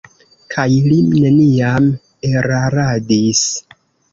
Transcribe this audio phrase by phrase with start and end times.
[0.53, 1.91] Kaj li neniam
[2.31, 3.47] eraradis.